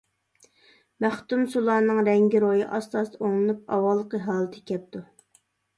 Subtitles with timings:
[1.05, 5.07] مەختۇمسۇلانىڭ رەڭگى روھى ئاستا-ئاستا ئوڭلىنىپ، ئاۋۋالقى ھالىتىگە كەپتۇ.